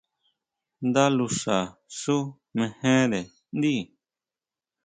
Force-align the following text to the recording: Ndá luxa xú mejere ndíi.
Ndá 0.87 1.03
luxa 1.17 1.57
xú 1.99 2.17
mejere 2.57 3.21
ndíi. 3.57 3.81